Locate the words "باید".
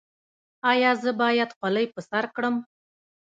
1.21-1.49